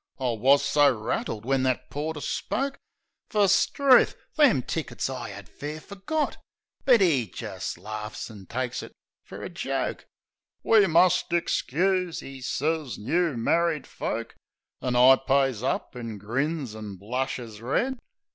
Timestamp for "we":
10.63-10.87